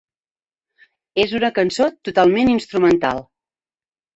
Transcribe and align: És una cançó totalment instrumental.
És 1.23 1.35
una 1.41 1.51
cançó 1.59 1.91
totalment 2.09 2.53
instrumental. 2.55 3.23